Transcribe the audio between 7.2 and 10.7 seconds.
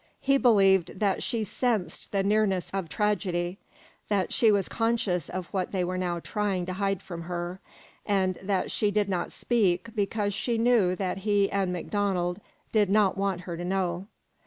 her, and that she did not speak because she